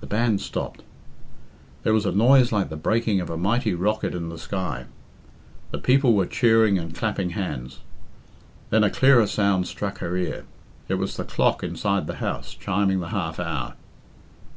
[0.00, 0.82] The band stopped.
[1.84, 4.86] There was a noise like the breaking of a mighty rocket in the sky.
[5.70, 7.78] The people were cheering and clapping hands.
[8.70, 10.46] Then a clearer sound struck her ear.
[10.88, 13.74] It was the clock inside the house chiming the half hour.